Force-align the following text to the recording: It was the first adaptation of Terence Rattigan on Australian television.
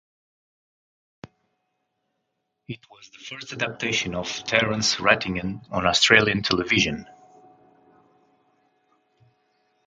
It 2.67 2.79
was 2.89 3.11
the 3.11 3.19
first 3.19 3.53
adaptation 3.53 4.15
of 4.15 4.25
Terence 4.45 4.95
Rattigan 4.95 5.63
on 5.71 5.85
Australian 5.85 6.41
television. 6.41 7.05